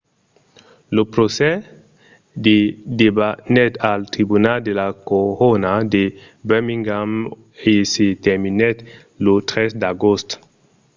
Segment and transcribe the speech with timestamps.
[0.95, 1.53] lo procès
[2.45, 2.57] se
[2.99, 6.03] debanèt al tribunal de la corona de
[6.47, 7.11] birmingham
[7.71, 8.77] e se terminèt
[9.25, 10.27] lo 3 d’agost